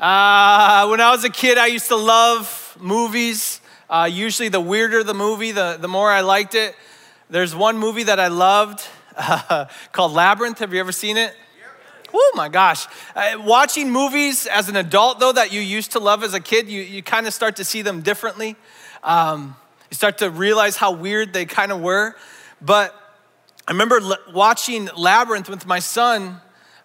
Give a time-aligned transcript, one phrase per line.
[0.00, 3.60] Uh, when I was a kid, I used to love movies.
[3.90, 6.74] Uh, usually, the weirder the movie, the, the more I liked it.
[7.28, 8.82] There's one movie that I loved
[9.14, 10.60] uh, called Labyrinth.
[10.60, 11.34] Have you ever seen it?
[12.14, 12.86] Oh my gosh.
[13.14, 16.70] Uh, watching movies as an adult, though, that you used to love as a kid,
[16.70, 18.56] you, you kind of start to see them differently.
[19.04, 19.54] Um,
[19.90, 22.16] you start to realize how weird they kind of were.
[22.62, 22.94] But
[23.68, 26.40] I remember l- watching Labyrinth with my son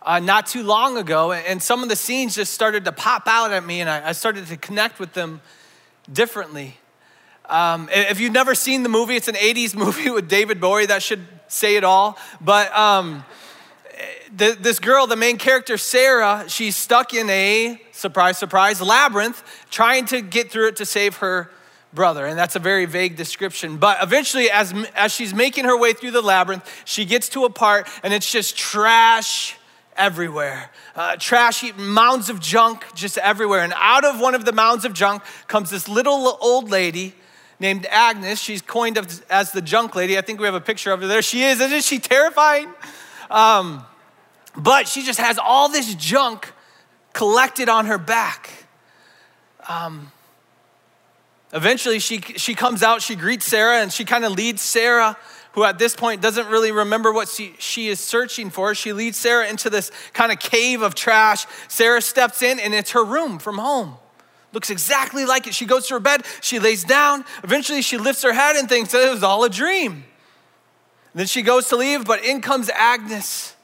[0.05, 3.51] uh, not too long ago, and some of the scenes just started to pop out
[3.51, 5.41] at me, and I, I started to connect with them
[6.11, 6.77] differently.
[7.49, 11.02] Um, if you've never seen the movie, it's an 80s movie with David Bowie, that
[11.02, 12.20] should say it all.
[12.39, 13.25] But um,
[14.35, 20.05] the, this girl, the main character, Sarah, she's stuck in a, surprise, surprise, labyrinth, trying
[20.05, 21.49] to get through it to save her
[21.94, 22.27] brother.
[22.27, 23.77] And that's a very vague description.
[23.77, 27.49] But eventually, as, as she's making her way through the labyrinth, she gets to a
[27.49, 29.58] part and it's just trash
[29.98, 30.72] everywhere.
[30.95, 33.62] Uh, trashy mounds of junk just everywhere.
[33.62, 37.16] And out of one of the mounds of junk comes this little old lady
[37.59, 38.39] named Agnes.
[38.39, 38.97] She's coined
[39.30, 40.17] as the junk lady.
[40.17, 41.22] I think we have a picture of her there.
[41.22, 41.59] She is.
[41.59, 42.69] Isn't she terrifying?
[43.30, 43.86] Um,
[44.58, 46.53] but she just has all this junk
[47.14, 48.50] collected on her back.
[49.67, 50.12] Um,
[51.53, 55.17] eventually, she, she comes out, she greets Sarah, and she kind of leads Sarah,
[55.56, 58.75] who at this point doesn't really remember what she, she is searching for.
[58.75, 61.47] She leads Sarah into this kind of cave of trash.
[61.67, 63.95] Sarah steps in, and it's her room from home.
[64.52, 65.56] Looks exactly like it.
[65.56, 67.25] She goes to her bed, she lays down.
[67.44, 70.03] Eventually, she lifts her head and thinks that it was all a dream.
[71.14, 73.55] then she goes to leave, but in comes Agnes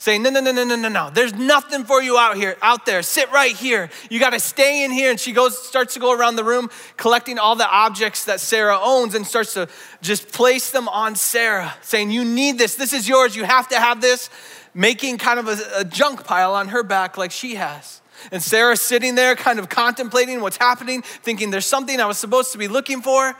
[0.00, 1.10] saying, No, no, no, no, no, no, no.
[1.10, 3.02] There's nothing for you out here, out there.
[3.02, 3.90] Sit right here.
[4.08, 5.10] You got to stay in here.
[5.10, 8.78] And she goes, starts to go around the room, collecting all the objects that Sarah
[8.82, 9.68] owns and starts to
[10.00, 12.74] just place them on Sarah, saying, You need this.
[12.74, 13.36] This is yours.
[13.36, 14.30] You have to have this,
[14.74, 18.00] making kind of a, a junk pile on her back like she has.
[18.32, 22.52] And Sarah's sitting there, kind of contemplating what's happening, thinking there's something I was supposed
[22.52, 23.34] to be looking for.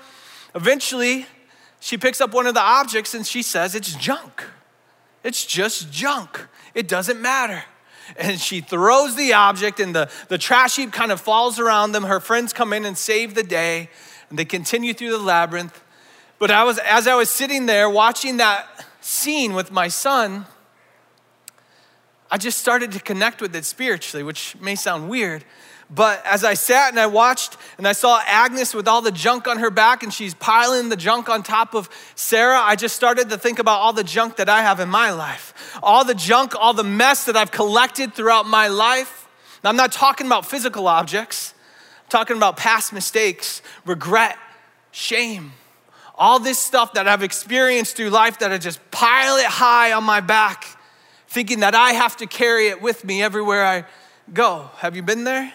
[0.55, 1.27] Eventually,
[1.81, 4.45] she picks up one of the objects and she says, It's junk.
[5.23, 6.47] It's just junk.
[6.75, 7.65] It doesn't matter.
[8.17, 12.05] And she throws the object, and the, the trash heap kind of falls around them.
[12.05, 13.89] Her friends come in and save the day,
[14.29, 15.81] and they continue through the labyrinth.
[16.39, 20.47] But I was, as I was sitting there watching that scene with my son,
[22.31, 25.45] I just started to connect with it spiritually, which may sound weird.
[25.93, 29.49] But as I sat and I watched and I saw Agnes with all the junk
[29.49, 33.29] on her back and she's piling the junk on top of Sarah, I just started
[33.31, 35.53] to think about all the junk that I have in my life.
[35.83, 39.27] All the junk, all the mess that I've collected throughout my life.
[39.65, 41.55] Now, I'm not talking about physical objects,
[42.05, 44.39] I'm talking about past mistakes, regret,
[44.93, 45.53] shame.
[46.15, 50.05] All this stuff that I've experienced through life that I just pile it high on
[50.05, 50.67] my back,
[51.27, 53.85] thinking that I have to carry it with me everywhere I
[54.33, 54.71] go.
[54.77, 55.53] Have you been there?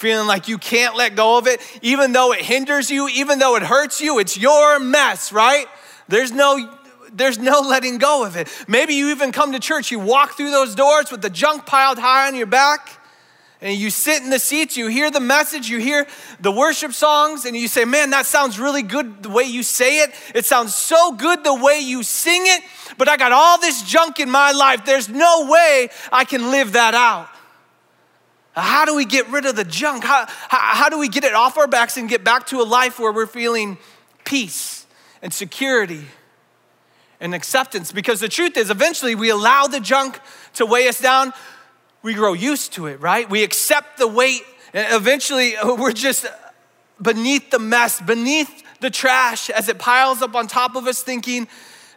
[0.00, 3.56] Feeling like you can't let go of it, even though it hinders you, even though
[3.56, 5.66] it hurts you, it's your mess, right?
[6.08, 6.76] There's no
[7.12, 8.48] there's no letting go of it.
[8.68, 11.98] Maybe you even come to church, you walk through those doors with the junk piled
[11.98, 13.00] high on your back,
[13.60, 16.06] and you sit in the seats, you hear the message, you hear
[16.40, 20.00] the worship songs, and you say, Man, that sounds really good the way you say
[20.00, 20.10] it.
[20.34, 22.62] It sounds so good the way you sing it,
[22.96, 24.84] but I got all this junk in my life.
[24.84, 27.28] There's no way I can live that out.
[28.52, 30.04] How do we get rid of the junk?
[30.04, 32.64] How, how, how, do we get it off our backs and get back to a
[32.64, 33.78] life where we're feeling
[34.24, 34.86] peace
[35.22, 36.06] and security
[37.20, 37.92] and acceptance?
[37.92, 40.20] Because the truth is, eventually we allow the junk
[40.54, 41.32] to weigh us down.
[42.02, 43.28] We grow used to it, right?
[43.30, 46.26] We accept the weight, and eventually we're just
[47.00, 51.46] beneath the mess, beneath the trash as it piles up on top of us, thinking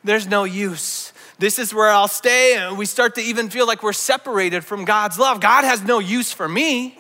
[0.04, 1.03] there's no use
[1.40, 2.56] this is where I'll stay.
[2.56, 5.40] And we start to even feel like we're separated from God's love.
[5.40, 6.98] God has no use for me.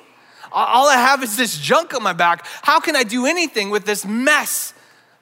[0.52, 2.46] All I have is this junk on my back.
[2.62, 4.74] How can I do anything with this mess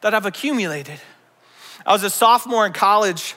[0.02, 1.00] that I've accumulated?
[1.86, 3.36] I was a sophomore in college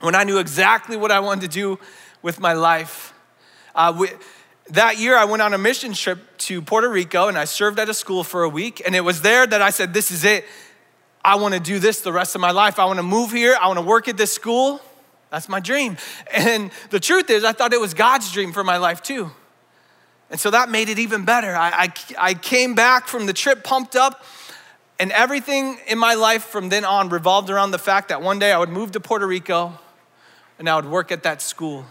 [0.00, 1.78] when I knew exactly what I wanted to do
[2.22, 3.12] with my life.
[3.74, 4.08] Uh, we,
[4.70, 7.88] that year, I went on a mission trip to Puerto Rico and I served at
[7.88, 8.80] a school for a week.
[8.84, 10.44] And it was there that I said, This is it.
[11.24, 12.78] I want to do this the rest of my life.
[12.78, 13.56] I want to move here.
[13.60, 14.80] I want to work at this school.
[15.30, 15.96] That's my dream.
[16.32, 19.30] And the truth is, I thought it was God's dream for my life too.
[20.30, 21.54] And so that made it even better.
[21.54, 24.24] I, I, I came back from the trip pumped up,
[24.98, 28.52] and everything in my life from then on revolved around the fact that one day
[28.52, 29.78] I would move to Puerto Rico
[30.58, 31.86] and I would work at that school.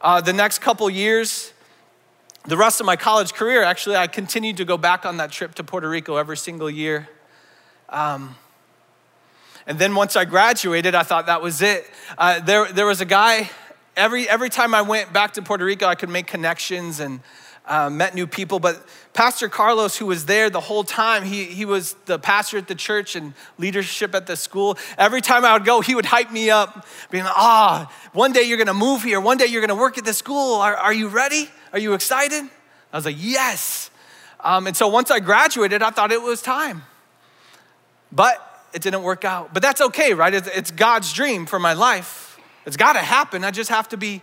[0.00, 1.52] Uh, the next couple years,
[2.46, 5.54] the rest of my college career, actually, I continued to go back on that trip
[5.56, 7.08] to Puerto Rico every single year.
[7.88, 8.36] Um,
[9.66, 11.90] and then once I graduated, I thought that was it.
[12.16, 13.50] Uh, there, there was a guy,
[13.96, 17.20] every, every time I went back to Puerto Rico, I could make connections and
[17.66, 18.60] uh, met new people.
[18.60, 18.80] But
[19.12, 22.74] Pastor Carlos, who was there the whole time, he, he was the pastor at the
[22.74, 24.78] church and leadership at the school.
[24.96, 28.32] Every time I would go, he would hype me up, being like, ah, oh, one
[28.32, 30.56] day you're gonna move here, one day you're gonna work at the school.
[30.56, 31.50] Are, are you ready?
[31.72, 32.44] Are you excited?
[32.92, 33.90] I was like, yes.
[34.40, 36.82] Um, and so once I graduated, I thought it was time.
[38.12, 38.42] But
[38.72, 39.54] it didn't work out.
[39.54, 40.32] But that's okay, right?
[40.34, 42.38] It's, God's dream for my life.
[42.66, 43.44] It's gotta happen.
[43.44, 44.22] I just have to be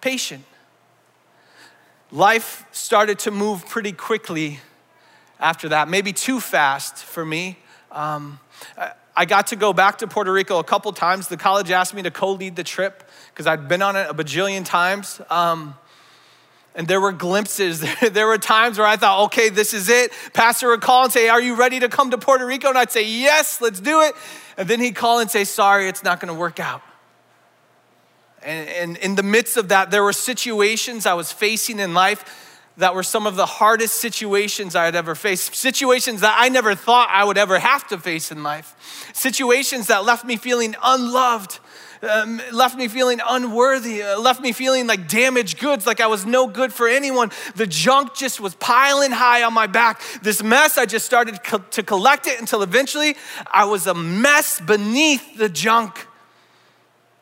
[0.00, 0.44] patient.
[2.10, 4.60] Life started to move pretty quickly
[5.40, 7.58] after that, maybe too fast for me.
[7.90, 8.38] Um,
[9.14, 11.28] I got to go back to Puerto Rico a couple times.
[11.28, 14.14] The college asked me to co lead the trip because I'd been on it a
[14.14, 15.20] bajillion times.
[15.28, 15.74] Um,
[16.74, 17.84] and there were glimpses.
[18.12, 20.12] there were times where I thought, okay, this is it.
[20.32, 22.68] Pastor would call and say, Are you ready to come to Puerto Rico?
[22.68, 24.14] And I'd say, Yes, let's do it.
[24.56, 26.82] And then he'd call and say, Sorry, it's not going to work out.
[28.42, 32.51] And, and in the midst of that, there were situations I was facing in life
[32.78, 35.54] that were some of the hardest situations I had ever faced.
[35.54, 39.10] Situations that I never thought I would ever have to face in life.
[39.12, 41.60] Situations that left me feeling unloved,
[42.02, 46.24] um, left me feeling unworthy, uh, left me feeling like damaged goods, like I was
[46.24, 47.30] no good for anyone.
[47.54, 50.00] The junk just was piling high on my back.
[50.22, 53.16] This mess, I just started co- to collect it until eventually
[53.52, 56.06] I was a mess beneath the junk.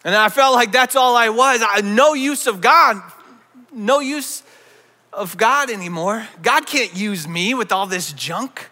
[0.05, 1.61] And I felt like that's all I was.
[1.63, 3.03] I, no use of God,
[3.73, 4.43] no use
[5.13, 6.27] of God anymore.
[6.43, 8.69] God can't use me with all this junk.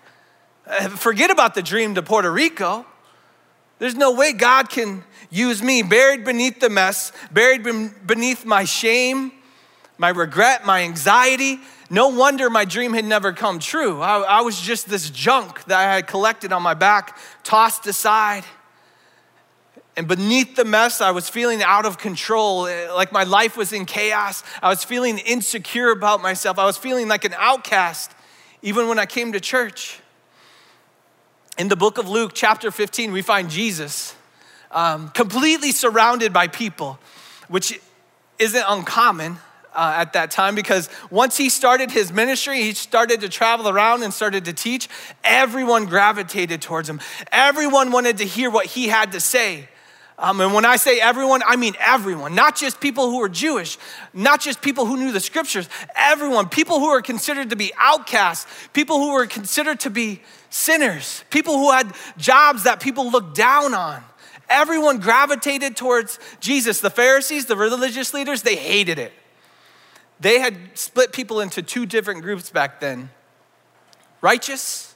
[0.67, 2.87] Uh, forget about the dream to Puerto Rico.
[3.79, 7.63] There's no way God can use me, buried beneath the mess, buried
[8.07, 9.33] beneath my shame,
[9.99, 11.61] my regret, my anxiety.
[11.91, 14.01] No wonder my dream had never come true.
[14.01, 18.45] I, I was just this junk that I had collected on my back, tossed aside.
[19.99, 22.63] And beneath the mess, I was feeling out of control,
[22.95, 24.45] like my life was in chaos.
[24.63, 26.57] I was feeling insecure about myself.
[26.57, 28.13] I was feeling like an outcast,
[28.63, 29.99] even when I came to church.
[31.59, 34.15] In the book of Luke, chapter 15, we find Jesus
[34.71, 37.01] um, completely surrounded by people,
[37.49, 37.81] which
[38.39, 39.39] isn't uncommon.
[39.75, 44.03] Uh, at that time because once he started his ministry, he started to travel around
[44.03, 44.89] and started to teach.
[45.23, 47.01] Everyone gravitated towards him.
[47.31, 49.69] Everyone wanted to hear what he had to say.
[50.21, 53.79] Um, and when I say everyone, I mean everyone, not just people who are Jewish,
[54.13, 58.47] not just people who knew the scriptures, everyone, people who are considered to be outcasts,
[58.73, 60.21] people who were considered to be
[60.51, 64.03] sinners, people who had jobs that people looked down on.
[64.49, 66.81] Everyone gravitated towards Jesus.
[66.81, 69.13] The Pharisees, the religious leaders, they hated it.
[70.19, 73.11] They had split people into two different groups back then
[74.21, 74.88] righteous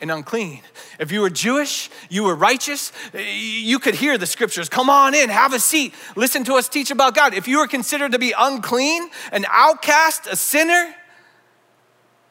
[0.00, 0.62] and unclean.
[0.98, 4.68] If you were Jewish, you were righteous, eh, you could hear the scriptures.
[4.68, 7.34] Come on in, have a seat, listen to us teach about God.
[7.34, 10.94] If you were considered to be unclean, an outcast, a sinner,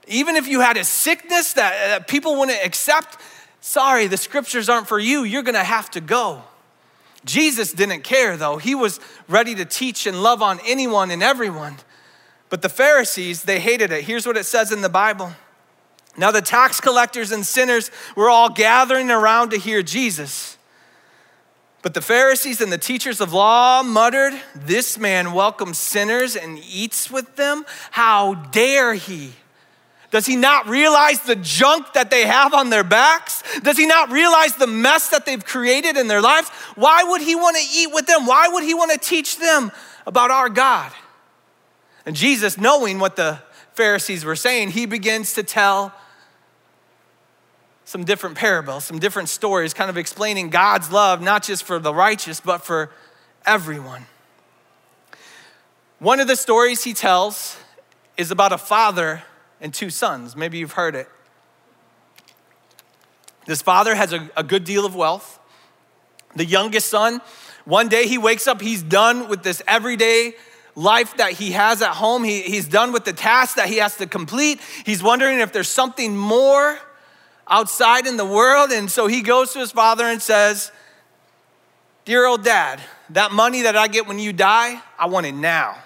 [0.07, 3.17] even if you had a sickness that, eh, that people wouldn't accept,
[3.59, 6.43] sorry, the scriptures aren't for you, you're gonna have to go.
[7.25, 8.57] Jesus didn't care though.
[8.57, 11.77] He was ready to teach and love on anyone and everyone.
[12.49, 14.05] But the Pharisees, they hated it.
[14.05, 15.33] Here's what it says in the Bible.
[16.17, 20.57] Now, the tax collectors and sinners were all gathering around to hear Jesus.
[21.83, 27.11] But the Pharisees and the teachers of law muttered, This man welcomes sinners and eats
[27.11, 27.65] with them.
[27.91, 29.33] How dare he?
[30.09, 33.43] Does he not realize the junk that they have on their backs?
[33.59, 36.49] Does he not realize the mess that they've created in their lives?
[36.75, 38.25] Why would he want to eat with them?
[38.25, 39.71] Why would he want to teach them
[40.05, 40.91] about our God?
[42.05, 43.39] And Jesus, knowing what the
[43.73, 45.93] Pharisees were saying, he begins to tell
[47.87, 51.93] some different parables, some different stories, kind of explaining God's love, not just for the
[51.93, 52.91] righteous, but for
[53.45, 54.07] everyone.
[55.99, 57.55] One of the stories he tells
[58.17, 59.23] is about a father
[59.61, 60.35] and two sons.
[60.35, 61.07] Maybe you've heard it.
[63.45, 65.39] This father has a, a good deal of wealth.
[66.35, 67.21] The youngest son,
[67.63, 70.33] one day he wakes up, he's done with this everyday
[70.75, 72.25] life that he has at home.
[72.25, 74.59] He, he's done with the tasks that he has to complete.
[74.85, 76.79] He's wondering if there's something more
[77.49, 78.71] outside in the world.
[78.71, 80.71] And so he goes to his father and says,
[82.05, 85.77] Dear old dad, that money that I get when you die, I want it now.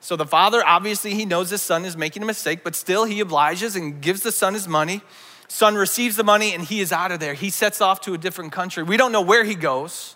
[0.00, 3.20] So the father, obviously, he knows his son is making a mistake, but still he
[3.20, 5.02] obliges and gives the son his money.
[5.48, 7.34] Son receives the money and he is out of there.
[7.34, 8.82] He sets off to a different country.
[8.82, 10.15] We don't know where he goes.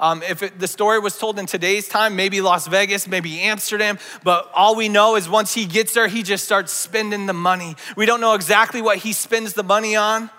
[0.00, 3.98] Um, if it, the story was told in today's time, maybe Las Vegas, maybe Amsterdam,
[4.22, 7.74] but all we know is once he gets there, he just starts spending the money.
[7.96, 10.30] We don't know exactly what he spends the money on,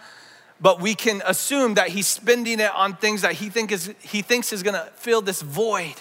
[0.61, 4.21] but we can assume that he's spending it on things that he, think is, he
[4.21, 5.95] thinks is gonna fill this void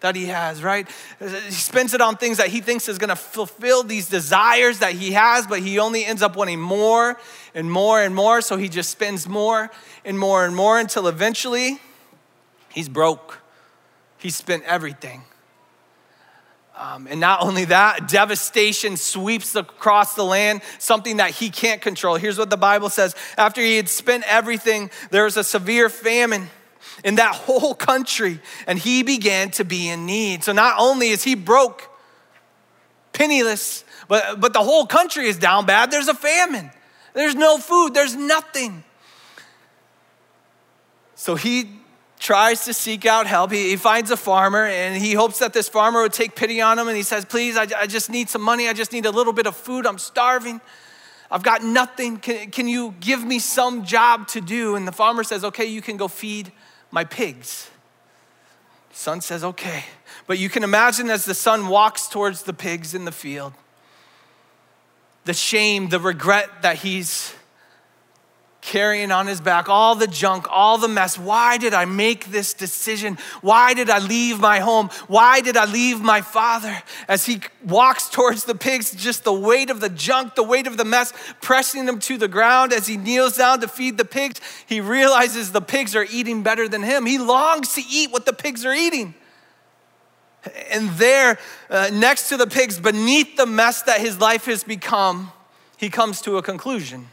[0.00, 0.86] that he has, right?
[1.18, 5.12] He spends it on things that he thinks is gonna fulfill these desires that he
[5.12, 7.18] has, but he only ends up wanting more
[7.54, 8.42] and more and more.
[8.42, 9.70] So he just spends more
[10.04, 11.80] and more and more until eventually
[12.78, 13.40] he's broke.
[14.18, 15.22] He spent everything.
[16.76, 22.14] Um, and not only that, devastation sweeps across the land, something that he can't control.
[22.14, 26.50] Here's what the Bible says After he had spent everything, there was a severe famine
[27.02, 30.44] in that whole country, and he began to be in need.
[30.44, 31.82] So not only is he broke,
[33.12, 35.90] penniless, but, but the whole country is down bad.
[35.90, 36.70] There's a famine,
[37.12, 38.84] there's no food, there's nothing.
[41.16, 41.77] So he
[42.18, 43.52] tries to seek out help.
[43.52, 46.78] He, he, finds a farmer and he hopes that this farmer would take pity on
[46.78, 46.88] him.
[46.88, 48.68] And he says, Please, I, I just need some money.
[48.68, 49.86] I just need a little bit of food.
[49.86, 50.60] I'm starving.
[51.30, 52.18] I've got nothing.
[52.18, 54.76] Can, can you give me some job to do?
[54.76, 56.52] And the farmer says, Okay, you can go feed
[56.90, 57.70] my pigs.
[58.92, 59.84] Son says, Okay.
[60.26, 63.54] But you can imagine as the son walks towards the pigs in the field,
[65.24, 67.34] the shame, the regret that he's
[68.68, 71.18] carrying on his back all the junk, all the mess.
[71.18, 73.16] Why did I make this decision?
[73.40, 74.90] Why did I leave my home?
[75.06, 76.82] Why did I leave my father?
[77.08, 80.76] As he walks towards the pigs, just the weight of the junk, the weight of
[80.76, 82.74] the mess, pressing him to the ground.
[82.74, 86.68] As he kneels down to feed the pigs, he realizes the pigs are eating better
[86.68, 87.06] than him.
[87.06, 89.14] He longs to eat what the pigs are eating.
[90.70, 91.38] And there,
[91.70, 95.32] uh, next to the pigs, beneath the mess that his life has become,
[95.78, 97.08] he comes to a conclusion.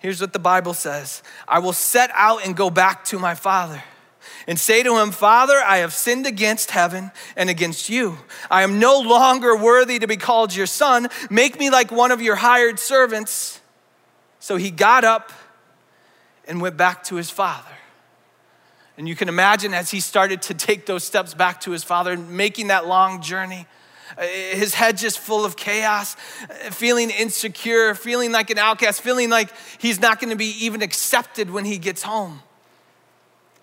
[0.00, 3.82] Here's what the Bible says I will set out and go back to my father
[4.46, 8.18] and say to him, Father, I have sinned against heaven and against you.
[8.50, 11.08] I am no longer worthy to be called your son.
[11.30, 13.60] Make me like one of your hired servants.
[14.40, 15.32] So he got up
[16.48, 17.68] and went back to his father.
[18.96, 22.16] And you can imagine as he started to take those steps back to his father,
[22.16, 23.66] making that long journey
[24.18, 29.50] his head just full of chaos, uh, feeling insecure, feeling like an outcast, feeling like
[29.78, 32.40] he's not going to be even accepted when he gets home.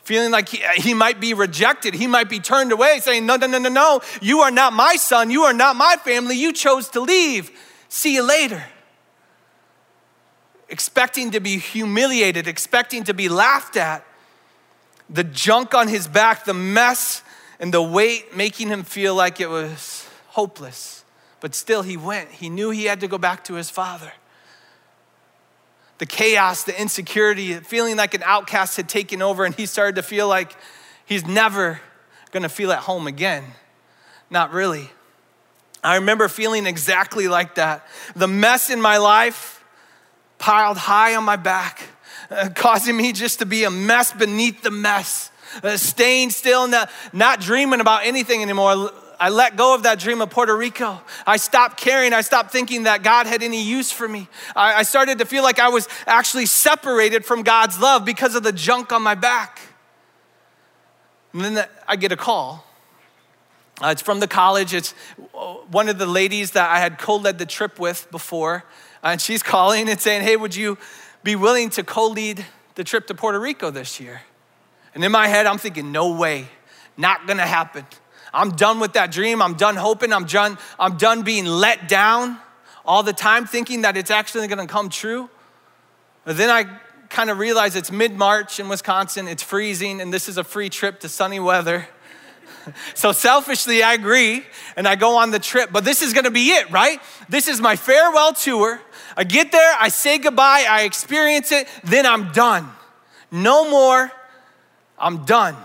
[0.04, 3.48] Feeling like he, he might be rejected, he might be turned away, saying, No, no,
[3.48, 6.90] no, no, no, you are not my son, you are not my family, you chose
[6.90, 7.52] to leave.
[7.90, 8.64] See you later.
[10.70, 14.06] Expecting to be humiliated, expecting to be laughed at.
[15.10, 17.24] The junk on his back, the mess,
[17.60, 20.07] and the weight making him feel like it was
[20.38, 21.04] hopeless.
[21.40, 22.30] But still, he went.
[22.30, 24.12] He knew he had to go back to his father.
[25.98, 30.04] The chaos, the insecurity, feeling like an outcast had taken over, and he started to
[30.04, 30.56] feel like
[31.08, 31.82] he's never
[32.30, 33.46] gonna feel at home again.
[34.30, 34.92] Not really.
[35.84, 37.88] I remember feeling exactly like that.
[38.16, 39.64] The mess in my life
[40.38, 41.82] piled high on my back,
[42.30, 45.32] uh, causing me just to be a mess beneath the mess,
[45.64, 50.22] uh, staying still, not, not dreaming about anything anymore I let go of that dream
[50.22, 51.02] of Puerto Rico.
[51.26, 52.14] I stopped caring.
[52.14, 54.28] I stopped thinking that God had any use for me.
[54.56, 58.44] I, I started to feel like I was actually separated from God's love because of
[58.44, 59.60] the junk on my back.
[61.34, 62.66] And then I get a call.
[63.82, 64.74] Uh, it's from the college.
[64.74, 64.92] It's
[65.70, 68.66] one of the ladies that I had co led the trip with before.
[69.04, 70.78] And she's calling and saying, Hey, would you
[71.24, 72.46] be willing to co lead
[72.76, 74.22] the trip to Puerto Rico this year?
[74.96, 76.48] And in my head, I'm thinking, No way,
[76.98, 77.86] not gonna happen.
[78.34, 79.42] I'm done with that dream.
[79.42, 80.14] I'm done hoping.
[80.14, 82.40] I'm done, I'm done being let down
[82.86, 85.30] all the time, thinking that it's actually gonna come true.
[86.24, 86.66] But then I
[87.10, 90.70] kind of realize it's mid March in Wisconsin, it's freezing, and this is a free
[90.70, 91.88] trip to sunny weather.
[92.96, 94.44] So selfishly, I agree
[94.76, 97.00] and I go on the trip, but this is gonna be it, right?
[97.30, 98.82] This is my farewell tour.
[99.16, 102.70] I get there, I say goodbye, I experience it, then I'm done.
[103.32, 104.12] No more,
[105.00, 105.56] I'm done.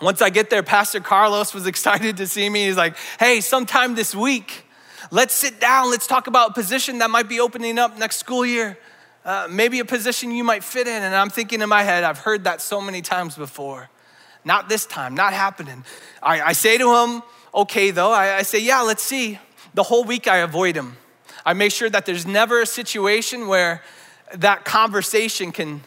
[0.00, 2.66] Once I get there, Pastor Carlos was excited to see me.
[2.66, 4.64] He's like, hey, sometime this week,
[5.10, 5.90] let's sit down.
[5.90, 8.78] Let's talk about a position that might be opening up next school year.
[9.24, 11.02] Uh, maybe a position you might fit in.
[11.02, 13.90] And I'm thinking in my head, I've heard that so many times before.
[14.44, 15.84] Not this time, not happening.
[16.22, 17.22] I, I say to him,
[17.54, 18.10] okay, though.
[18.10, 19.38] I, I say, yeah, let's see.
[19.74, 20.96] The whole week I avoid him.
[21.44, 23.82] I make sure that there's never a situation where
[24.34, 25.82] that conversation can,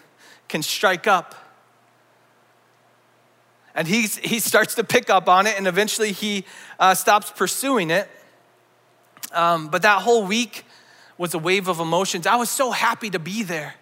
[0.47, 1.35] can strike up.
[3.75, 6.45] And he's, he starts to pick up on it, and eventually he
[6.79, 8.09] uh, stops pursuing it.
[9.31, 10.65] Um, but that whole week
[11.17, 12.27] was a wave of emotions.
[12.27, 13.75] I was so happy to be there.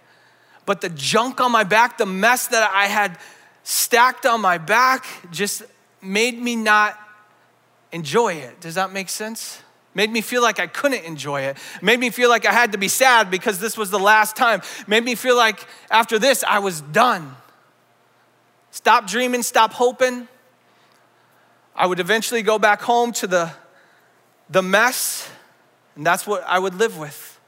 [0.66, 3.18] But the junk on my back, the mess that I had
[3.64, 5.64] stacked on my back, just
[6.02, 6.98] made me not
[7.92, 8.62] enjoy it.
[8.62, 9.62] Does that make sense?
[9.94, 11.58] Made me feel like I couldn't enjoy it.
[11.82, 14.62] Made me feel like I had to be sad because this was the last time.
[14.88, 17.36] Made me feel like after this I was done.
[18.72, 20.28] Stop dreaming, stop hoping.
[21.76, 23.52] I would eventually go back home to the,
[24.50, 25.30] the mess,
[25.96, 27.40] and that's what I would live with.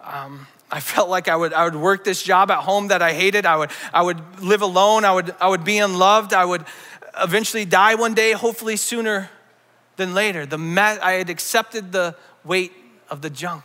[0.00, 3.12] Um, I felt like I would, I would work this job at home that I
[3.12, 3.44] hated.
[3.44, 5.04] I would, I would live alone.
[5.04, 6.32] I would, I would be unloved.
[6.32, 6.64] I would
[7.20, 9.30] eventually die one day, hopefully sooner
[9.96, 10.46] than later.
[10.46, 12.72] The me- I had accepted the weight
[13.10, 13.64] of the junk.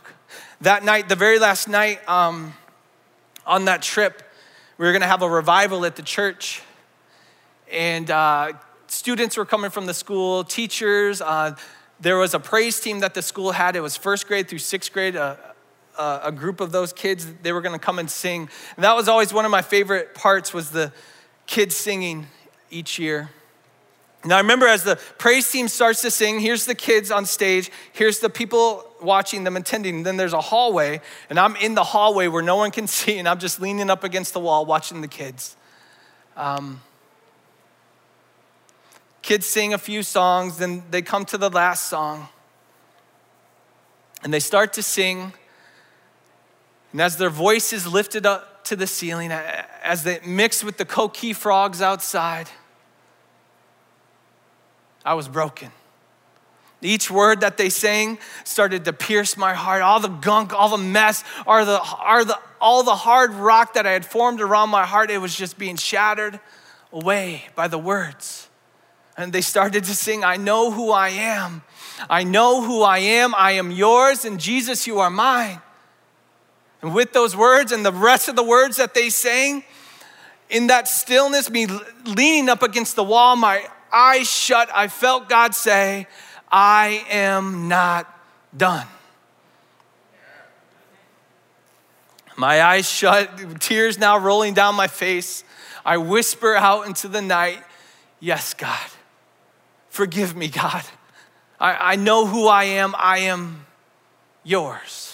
[0.60, 2.54] That night, the very last night um,
[3.46, 4.22] on that trip,
[4.76, 6.62] we were going to have a revival at the church.
[7.70, 8.52] And uh,
[8.88, 11.20] students were coming from the school, teachers.
[11.20, 11.56] Uh,
[12.00, 13.76] there was a praise team that the school had.
[13.76, 15.16] It was first grade through sixth grade.
[15.16, 15.36] Uh,
[15.96, 18.96] uh, a group of those kids they were going to come and sing and that
[18.96, 20.92] was always one of my favorite parts was the
[21.46, 22.26] kids singing
[22.68, 23.30] each year
[24.24, 27.70] now i remember as the praise team starts to sing here's the kids on stage
[27.92, 31.00] here's the people watching them attending then there's a hallway
[31.30, 34.04] and i'm in the hallway where no one can see and i'm just leaning up
[34.04, 35.56] against the wall watching the kids.
[36.36, 36.80] Um,
[39.22, 42.28] kids sing a few songs then they come to the last song
[44.24, 45.32] and they start to sing
[46.94, 51.34] and as their voices lifted up to the ceiling, as they mix with the coqui
[51.34, 52.48] frogs outside,
[55.04, 55.70] I was broken.
[56.80, 59.80] Each word that they sang started to pierce my heart.
[59.80, 63.86] All the gunk, all the mess, all the, all the, all the hard rock that
[63.86, 66.40] I had formed around my heart, it was just being shattered
[66.92, 68.48] away by the words.
[69.16, 71.62] And they started to sing, I know who I am.
[72.10, 73.34] I know who I am.
[73.34, 75.60] I am yours, and Jesus, you are mine.
[76.82, 79.64] And with those words and the rest of the words that they sang,
[80.50, 81.66] in that stillness, me
[82.04, 86.06] leaning up against the wall, my eyes shut, I felt God say,
[86.50, 88.12] I am not
[88.56, 88.86] done.
[92.36, 95.44] My eyes shut, tears now rolling down my face.
[95.84, 97.62] I whisper out into the night,
[98.24, 98.88] Yes, God.
[99.90, 100.82] Forgive me, God.
[101.60, 102.94] I, I know who I am.
[102.96, 103.66] I am
[104.42, 105.13] yours.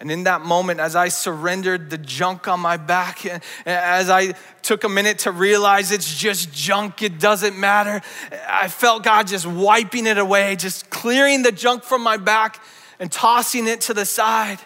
[0.00, 3.26] And in that moment, as I surrendered the junk on my back,
[3.66, 8.00] as I took a minute to realize it's just junk, it doesn't matter,
[8.48, 12.62] I felt God just wiping it away, just clearing the junk from my back
[13.00, 14.58] and tossing it to the side.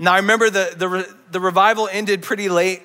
[0.00, 2.82] Now, I remember the, the, the revival ended pretty late.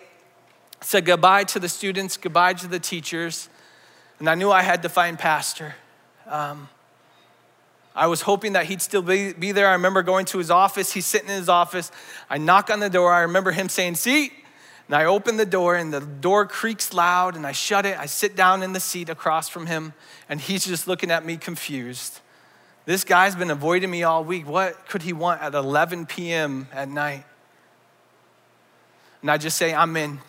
[0.79, 3.49] I said goodbye to the students, goodbye to the teachers,
[4.19, 5.75] and I knew I had to find Pastor.
[6.27, 6.69] Um,
[7.95, 9.67] I was hoping that he'd still be, be there.
[9.67, 10.93] I remember going to his office.
[10.93, 11.91] He's sitting in his office.
[12.29, 13.13] I knock on the door.
[13.13, 14.33] I remember him saying, Seat.
[14.87, 17.97] And I open the door, and the door creaks loud, and I shut it.
[17.97, 19.93] I sit down in the seat across from him,
[20.27, 22.19] and he's just looking at me confused.
[22.85, 24.45] This guy's been avoiding me all week.
[24.45, 26.67] What could he want at 11 p.m.
[26.73, 27.23] at night?
[29.21, 30.19] And I just say, I'm in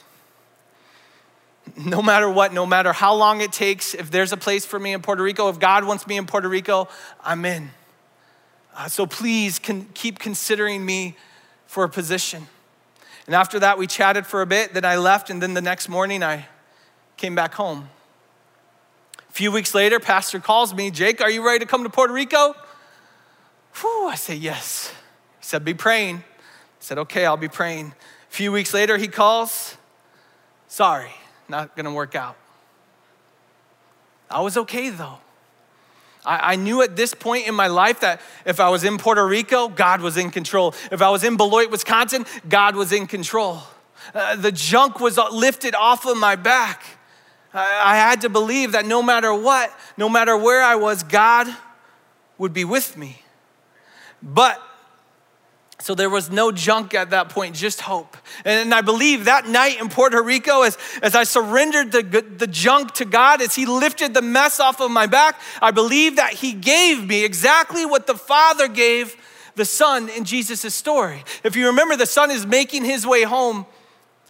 [1.77, 4.93] no matter what, no matter how long it takes, if there's a place for me
[4.93, 6.89] in Puerto Rico, if God wants me in Puerto Rico,
[7.23, 7.71] I'm in.
[8.77, 11.17] Uh, so please can keep considering me
[11.67, 12.47] for a position.
[13.27, 14.75] And after that, we chatted for a bit.
[14.75, 16.47] Then I left, and then the next morning, I
[17.17, 17.89] came back home.
[19.29, 22.13] A few weeks later, Pastor calls me, Jake, are you ready to come to Puerto
[22.13, 22.55] Rico?
[23.81, 24.93] Whew, I say, yes.
[25.41, 26.19] He said, be praying.
[26.19, 27.95] I said, okay, I'll be praying.
[28.31, 29.77] A few weeks later, he calls,
[30.69, 31.15] sorry
[31.49, 32.37] not gonna work out.
[34.31, 35.19] I was okay though.
[36.25, 39.27] I, I, knew at this point in my life that if I was in Puerto
[39.27, 40.75] Rico, God was in control.
[40.91, 43.61] If I was in Beloit, Wisconsin, God was in control.
[44.15, 46.83] Uh, the junk was lifted off of my back.
[47.53, 51.47] I, I had to believe that no matter what, no matter where I was, God
[52.39, 53.23] would be with me.
[54.23, 54.61] But
[55.85, 58.17] so there was no junk at that point, just hope.
[58.47, 62.93] And I believe that night in Puerto Rico, as, as I surrendered the, the junk
[62.93, 66.55] to God, as He lifted the mess off of my back, I believe that He
[66.55, 69.15] gave me exactly what the Father gave
[69.57, 71.23] the Son in Jesus' story.
[71.45, 73.67] If you remember, the Son is making his way home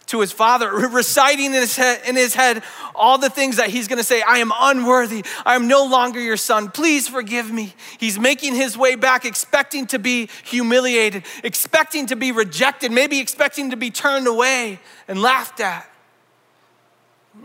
[0.06, 2.62] to his father, reciting in his, head, in his head
[2.94, 5.24] all the things that he's gonna say I am unworthy.
[5.44, 6.70] I am no longer your son.
[6.70, 7.74] Please forgive me.
[7.98, 13.70] He's making his way back, expecting to be humiliated, expecting to be rejected, maybe expecting
[13.70, 15.88] to be turned away and laughed at.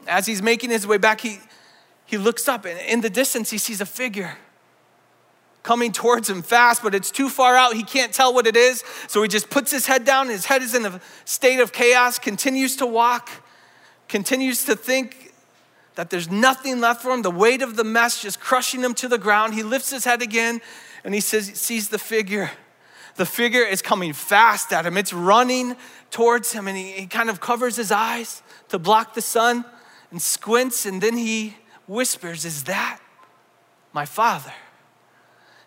[0.07, 1.39] As he's making his way back, he,
[2.05, 4.37] he looks up and in the distance, he sees a figure
[5.69, 7.75] coming towards him fast, but it's too far out.
[7.75, 8.83] He can't tell what it is.
[9.07, 10.27] So he just puts his head down.
[10.27, 13.29] His head is in a state of chaos, continues to walk,
[14.07, 15.31] continues to think
[15.93, 17.21] that there's nothing left for him.
[17.21, 19.53] The weight of the mess just crushing him to the ground.
[19.53, 20.59] He lifts his head again
[21.03, 22.49] and he says, sees the figure.
[23.17, 24.97] The figure is coming fast at him.
[24.97, 25.75] It's running
[26.09, 29.65] towards him, and he, he kind of covers his eyes to block the sun.
[30.09, 32.99] and squints, and then he whispers, Is that
[33.93, 34.53] my father?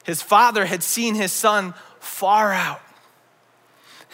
[0.04, 2.80] His father had seen his son far out.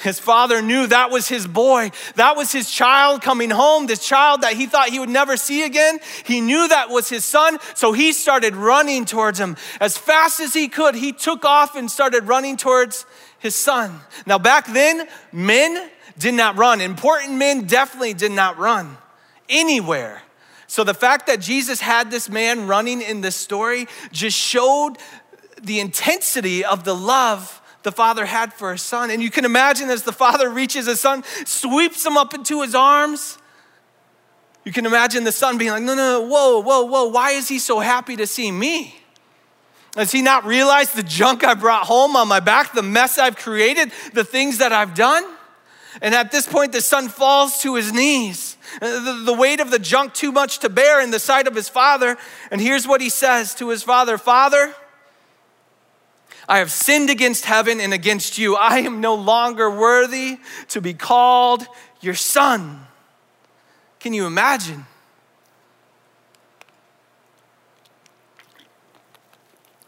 [0.03, 1.91] His father knew that was his boy.
[2.15, 5.65] That was his child coming home, this child that he thought he would never see
[5.65, 5.99] again.
[6.25, 9.57] He knew that was his son, so he started running towards him.
[9.81, 13.07] As fast as he could, he took off and started running towards
[13.41, 14.01] his son.
[14.25, 16.81] Now, back then, men did not run.
[16.81, 18.97] Important men definitely did not run
[19.49, 20.23] anywhere.
[20.69, 24.99] So the fact that Jesus had this man running in this story just showed
[25.63, 29.11] the intensity of the love the father had for his son.
[29.11, 32.75] And you can imagine as the father reaches his son, sweeps him up into his
[32.75, 33.39] arms.
[34.65, 37.49] You can imagine the son being like, no, no, no, whoa, whoa, whoa, why is
[37.49, 38.95] he so happy to see me?
[39.93, 43.37] Does he not realize the junk I brought home on my back, the mess I've
[43.37, 45.25] created, the things that I've done?
[46.03, 48.57] And at this point, the son falls to his knees.
[48.81, 51.69] The, the, weight of the junk too much to bear in the sight of his
[51.69, 52.17] father.
[52.51, 54.75] And here's what he says to his father Father,
[56.49, 58.57] I have sinned against heaven and against you.
[58.57, 61.67] I am no longer worthy to be called
[62.01, 62.87] your son.
[64.01, 64.87] Can you imagine?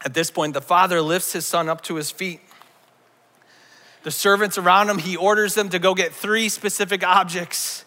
[0.05, 2.41] At this point, the father lifts his son up to his feet.
[4.03, 7.85] The servants around him, he orders them to go get three specific objects.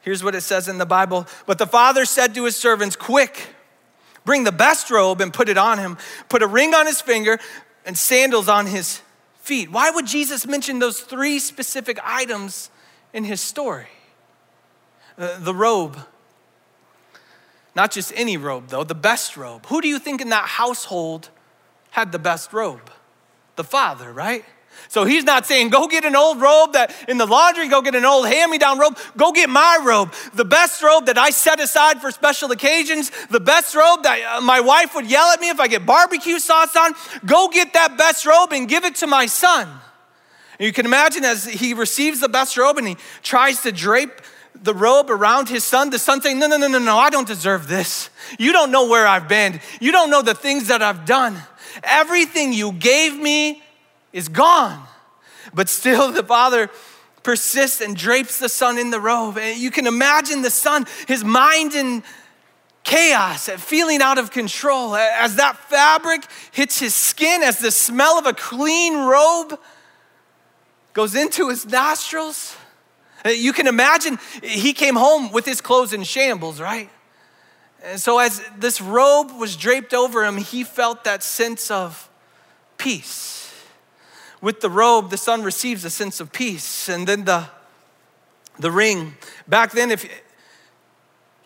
[0.00, 1.26] Here's what it says in the Bible.
[1.46, 3.54] But the father said to his servants, Quick,
[4.24, 7.38] bring the best robe and put it on him, put a ring on his finger,
[7.84, 9.02] and sandals on his
[9.40, 9.70] feet.
[9.70, 12.70] Why would Jesus mention those three specific items
[13.12, 13.88] in his story?
[15.16, 15.98] The robe,
[17.74, 19.66] not just any robe, though, the best robe.
[19.66, 21.30] Who do you think in that household
[21.90, 22.90] had the best robe?
[23.56, 24.44] The father, right?
[24.88, 27.94] So he's not saying, go get an old robe that in the laundry, go get
[27.94, 31.30] an old hand me down robe, go get my robe, the best robe that I
[31.30, 35.40] set aside for special occasions, the best robe that uh, my wife would yell at
[35.40, 36.94] me if I get barbecue sauce on.
[37.24, 39.68] Go get that best robe and give it to my son.
[40.58, 44.20] And you can imagine as he receives the best robe and he tries to drape
[44.62, 47.28] the robe around his son, the son saying, No, no, no, no, no, I don't
[47.28, 48.10] deserve this.
[48.38, 49.60] You don't know where I've been.
[49.80, 51.40] You don't know the things that I've done.
[51.84, 53.62] Everything you gave me
[54.12, 54.86] is gone.
[55.54, 56.70] But still, the father
[57.22, 59.38] persists and drapes the son in the robe.
[59.38, 62.02] And you can imagine the son, his mind in
[62.82, 64.94] chaos, feeling out of control.
[64.94, 69.58] As that fabric hits his skin, as the smell of a clean robe
[70.92, 72.56] goes into his nostrils.
[73.24, 76.88] You can imagine he came home with his clothes in shambles, right?
[77.82, 82.10] And so, as this robe was draped over him, he felt that sense of
[82.78, 83.39] peace
[84.40, 86.88] with the robe, the son receives a sense of peace.
[86.88, 87.48] And then the,
[88.58, 89.14] the ring.
[89.46, 90.08] Back then, if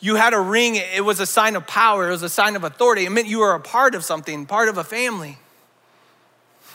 [0.00, 2.64] you had a ring, it was a sign of power, it was a sign of
[2.64, 3.06] authority.
[3.06, 5.38] It meant you were a part of something, part of a family.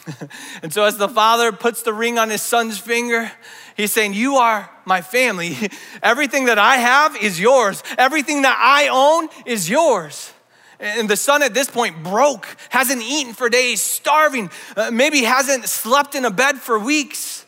[0.64, 3.32] and so, as the father puts the ring on his son's finger,
[3.78, 5.56] he's saying, You are my family.
[6.04, 10.34] Everything that I have is yours, everything that I own is yours.
[10.80, 15.66] And the son at this point broke, hasn't eaten for days, starving, uh, maybe hasn't
[15.68, 17.46] slept in a bed for weeks.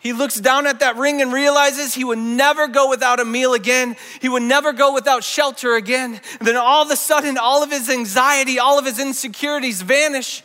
[0.00, 3.52] He looks down at that ring and realizes he would never go without a meal
[3.52, 3.96] again.
[4.20, 6.20] He would never go without shelter again.
[6.38, 10.42] And then all of a sudden, all of his anxiety, all of his insecurities vanish.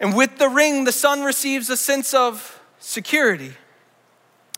[0.00, 3.52] And with the ring, the son receives a sense of security.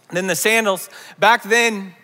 [0.09, 1.95] And then the sandals, back then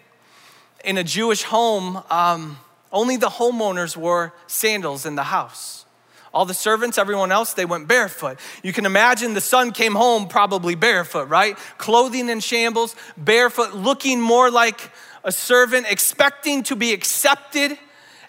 [0.85, 2.59] in a Jewish home, um,
[2.93, 5.85] only the homeowners wore sandals in the house.
[6.33, 8.39] All the servants, everyone else, they went barefoot.
[8.63, 11.57] You can imagine the son came home probably barefoot, right?
[11.77, 14.93] Clothing in shambles, barefoot, looking more like
[15.25, 17.77] a servant, expecting to be accepted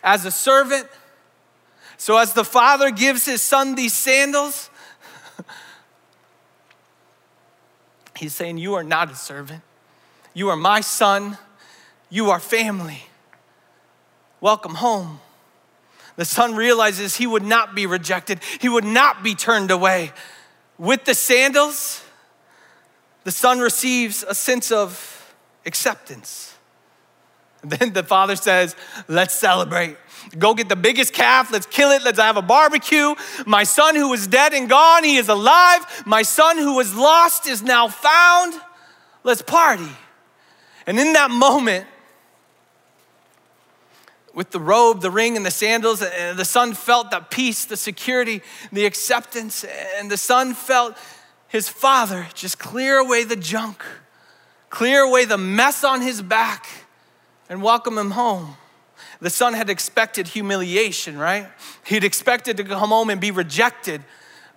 [0.04, 0.88] as a servant.
[1.98, 4.72] So, as the father gives his son these sandals,
[8.18, 9.62] he's saying, You are not a servant.
[10.34, 11.38] You are my son.
[12.10, 13.04] You are family.
[14.42, 15.20] Welcome home.
[16.16, 20.12] The son realizes he would not be rejected, he would not be turned away.
[20.78, 22.04] With the sandals,
[23.24, 26.50] the son receives a sense of acceptance.
[27.64, 28.76] Then the father says,
[29.08, 29.96] Let's celebrate.
[30.38, 33.14] Go get the biggest calf, let's kill it, let's have a barbecue.
[33.46, 36.04] My son who was dead and gone, he is alive.
[36.06, 38.60] My son who was lost is now found.
[39.24, 39.90] Let's party.
[40.88, 41.86] And in that moment,
[44.34, 46.02] with the robe, the ring, and the sandals.
[46.02, 48.42] And the son felt that peace, the security,
[48.72, 49.66] the acceptance.
[49.98, 50.98] And the son felt
[51.48, 53.84] his father just clear away the junk,
[54.70, 56.68] clear away the mess on his back,
[57.50, 58.56] and welcome him home.
[59.20, 61.48] The son had expected humiliation, right?
[61.86, 64.02] He'd expected to come home and be rejected,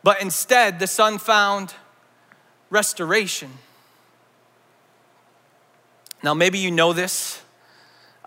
[0.02, 1.74] but instead, the son found
[2.70, 3.50] restoration.
[6.22, 7.42] Now, maybe you know this,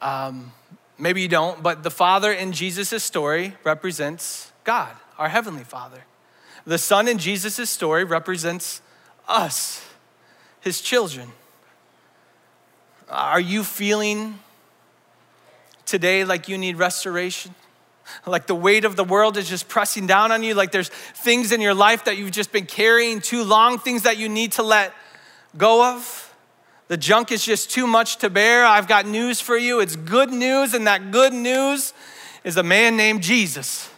[0.01, 0.51] um,
[0.97, 6.03] maybe you don't, but the father in Jesus' story represents God, our heavenly father.
[6.65, 8.81] The son in Jesus' story represents
[9.27, 9.85] us,
[10.59, 11.29] his children.
[13.09, 14.39] Are you feeling
[15.85, 17.55] today like you need restoration?
[18.25, 21.51] Like the weight of the world is just pressing down on you, like there's things
[21.51, 24.63] in your life that you've just been carrying too long, things that you need to
[24.63, 24.93] let
[25.57, 26.26] go of.
[26.87, 28.65] The junk is just too much to bear.
[28.65, 29.79] I've got news for you.
[29.79, 31.93] It's good news, and that good news
[32.43, 33.89] is a man named Jesus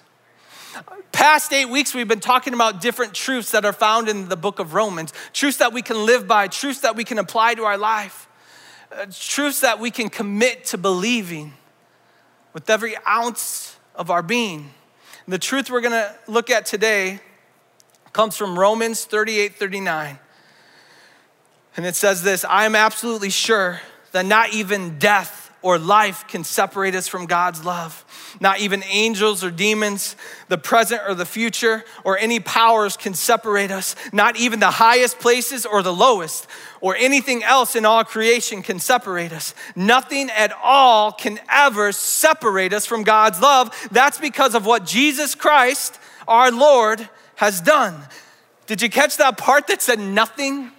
[1.19, 4.59] past eight weeks, we've been talking about different truths that are found in the book
[4.59, 7.77] of Romans, truths that we can live by, truths that we can apply to our
[7.77, 8.29] life,
[8.91, 11.51] uh, truths that we can commit to believing
[12.53, 14.71] with every ounce of our being.
[15.25, 17.19] And the truth we're gonna look at today
[18.13, 20.19] comes from Romans 38 39.
[21.79, 23.79] And it says this I am absolutely sure
[24.11, 28.03] that not even death or life can separate us from God's love.
[28.41, 30.17] Not even angels or demons,
[30.49, 33.95] the present or the future, or any powers can separate us.
[34.11, 36.47] Not even the highest places or the lowest,
[36.81, 39.55] or anything else in all creation can separate us.
[39.73, 43.73] Nothing at all can ever separate us from God's love.
[43.89, 48.01] That's because of what Jesus Christ, our Lord, has done.
[48.67, 50.73] Did you catch that part that said nothing?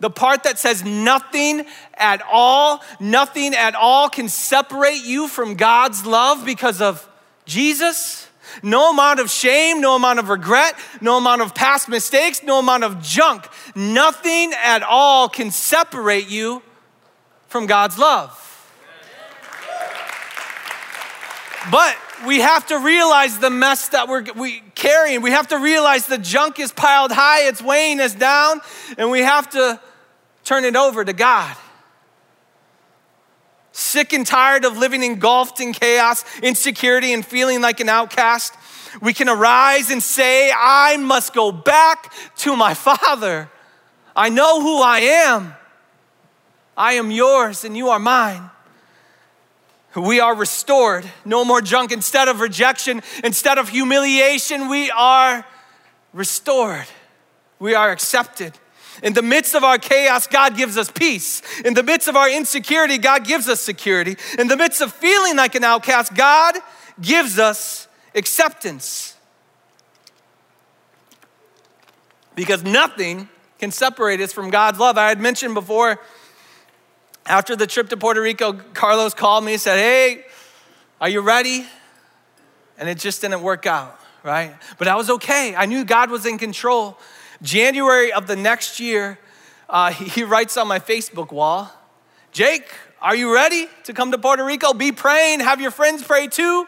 [0.00, 6.06] The part that says nothing at all, nothing at all can separate you from God's
[6.06, 7.06] love because of
[7.44, 8.26] Jesus.
[8.62, 12.82] No amount of shame, no amount of regret, no amount of past mistakes, no amount
[12.82, 16.62] of junk, nothing at all can separate you
[17.46, 18.46] from God's love.
[21.70, 25.20] But we have to realize the mess that we're we carrying.
[25.20, 28.60] We have to realize the junk is piled high, it's weighing us down,
[28.96, 29.80] and we have to
[30.44, 31.56] turn it over to God.
[33.72, 38.54] Sick and tired of living engulfed in chaos, insecurity, and feeling like an outcast,
[39.00, 43.48] we can arise and say, I must go back to my Father.
[44.16, 45.54] I know who I am.
[46.76, 48.50] I am yours and you are mine.
[49.94, 51.04] We are restored.
[51.24, 51.92] No more junk.
[51.92, 55.44] Instead of rejection, instead of humiliation, we are
[56.12, 56.86] restored.
[57.58, 58.58] We are accepted.
[59.02, 61.42] In the midst of our chaos, God gives us peace.
[61.64, 64.16] In the midst of our insecurity, God gives us security.
[64.38, 66.56] In the midst of feeling like an outcast, God
[67.00, 69.16] gives us acceptance.
[72.34, 74.98] Because nothing can separate us from God's love.
[74.98, 76.00] I had mentioned before,
[77.26, 80.24] after the trip to Puerto Rico, Carlos called me and said, Hey,
[81.00, 81.66] are you ready?
[82.78, 84.54] And it just didn't work out, right?
[84.78, 85.54] But I was okay.
[85.54, 86.98] I knew God was in control.
[87.42, 89.18] January of the next year,
[89.68, 91.70] uh, he writes on my Facebook wall,
[92.32, 94.74] Jake, are you ready to come to Puerto Rico?
[94.74, 96.66] Be praying, have your friends pray too.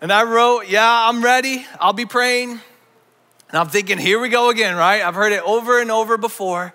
[0.00, 1.66] And I wrote, Yeah, I'm ready.
[1.78, 2.50] I'll be praying.
[2.50, 5.02] And I'm thinking, Here we go again, right?
[5.02, 6.74] I've heard it over and over before.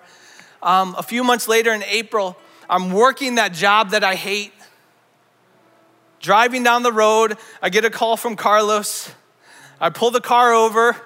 [0.62, 2.36] Um, a few months later in April,
[2.70, 4.52] I'm working that job that I hate.
[6.20, 9.12] Driving down the road, I get a call from Carlos.
[9.80, 10.96] I pull the car over,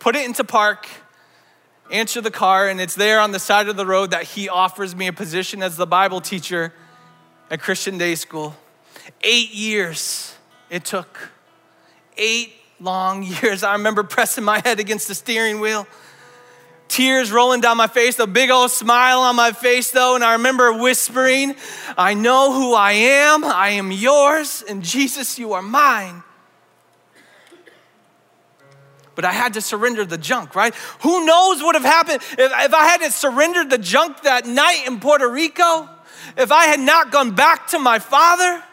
[0.00, 0.88] put it into park,
[1.90, 4.94] answer the car, and it's there on the side of the road that he offers
[4.94, 6.72] me a position as the Bible teacher
[7.50, 8.56] at Christian Day School.
[9.22, 10.34] Eight years
[10.70, 11.30] it took.
[12.16, 13.62] Eight long years.
[13.62, 15.86] I remember pressing my head against the steering wheel,
[16.88, 20.14] tears rolling down my face, a big old smile on my face, though.
[20.14, 21.54] And I remember whispering,
[21.96, 23.44] I know who I am.
[23.44, 24.62] I am yours.
[24.68, 26.22] And Jesus, you are mine
[29.20, 30.74] but I had to surrender the junk, right?
[31.02, 34.84] Who knows what would have happened if, if I hadn't surrendered the junk that night
[34.86, 35.90] in Puerto Rico?
[36.38, 38.64] If I had not gone back to my father?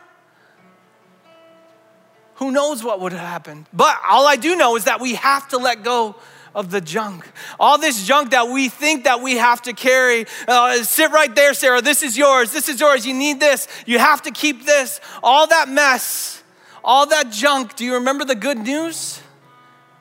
[2.35, 3.65] Who knows what would have happened?
[3.73, 6.15] But all I do know is that we have to let go
[6.55, 7.29] of the junk.
[7.59, 10.27] All this junk that we think that we have to carry.
[10.47, 11.81] Uh, sit right there, Sarah.
[11.81, 12.53] This is yours.
[12.53, 13.05] This is yours.
[13.05, 13.67] You need this.
[13.85, 15.01] You have to keep this.
[15.21, 16.41] All that mess,
[16.85, 17.75] all that junk.
[17.75, 19.21] Do you remember the good news?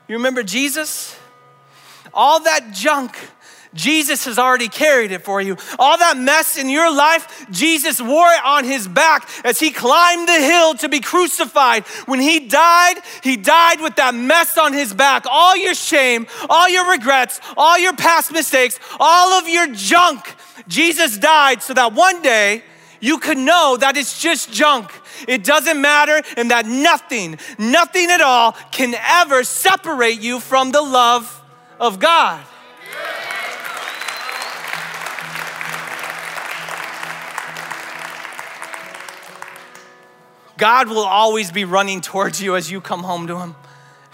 [0.08, 1.16] You remember Jesus?
[2.14, 3.18] All that junk,
[3.74, 5.56] Jesus has already carried it for you.
[5.78, 10.28] All that mess in your life, Jesus wore it on his back as he climbed
[10.28, 11.84] the hill to be crucified.
[12.06, 15.26] When he died, he died with that mess on his back.
[15.28, 20.34] All your shame, all your regrets, all your past mistakes, all of your junk.
[20.68, 22.62] Jesus died so that one day
[23.00, 24.92] you could know that it's just junk
[25.26, 30.82] it doesn't matter, and that nothing, nothing at all can ever separate you from the
[30.82, 31.42] love
[31.78, 32.44] of God.
[40.56, 43.54] God will always be running towards you as you come home to Him.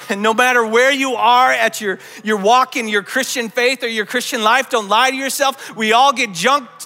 [0.08, 3.88] And no matter where you are at your, your walk in your Christian faith or
[3.88, 5.76] your Christian life, don't lie to yourself.
[5.76, 6.81] We all get junk t-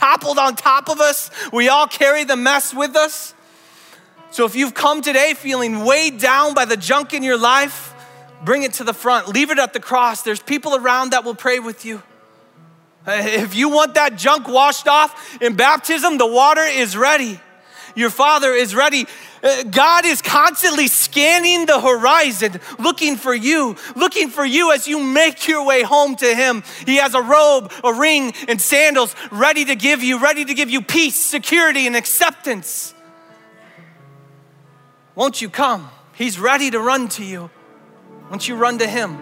[0.00, 3.34] toppled on top of us, we all carry the mess with us.
[4.30, 7.94] So if you've come today feeling weighed down by the junk in your life,
[8.42, 9.28] bring it to the front.
[9.28, 10.22] Leave it at the cross.
[10.22, 12.02] There's people around that will pray with you.
[13.06, 17.40] If you want that junk washed off in baptism, the water is ready.
[17.94, 19.06] Your Father is ready.
[19.42, 25.02] Uh, God is constantly scanning the horizon, looking for you, looking for you as you
[25.02, 26.62] make your way home to Him.
[26.86, 30.70] He has a robe, a ring, and sandals ready to give you, ready to give
[30.70, 32.94] you peace, security, and acceptance.
[35.14, 35.90] Won't you come?
[36.14, 37.50] He's ready to run to you.
[38.30, 39.18] Won't you run to Him?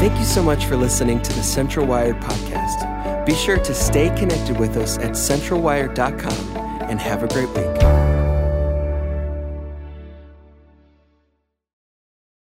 [0.00, 2.91] Thank you so much for listening to the Central Wired podcast.
[3.24, 6.56] Be sure to stay connected with us at centralwire.com
[6.88, 8.01] and have a great week.